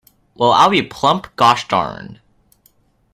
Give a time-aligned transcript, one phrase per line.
[0.33, 2.21] Well, I'll be plumb gosh darned.